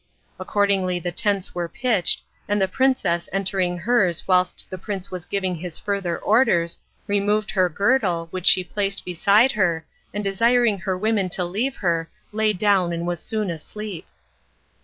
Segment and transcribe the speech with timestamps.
[0.39, 5.53] Accordingly the tents were pitched, and the princess entering hers whilst the prince was giving
[5.53, 11.29] his further orders, removed her girdle, which she placed beside her, and desiring her women
[11.29, 14.07] to leave her, lay down and was soon asleep.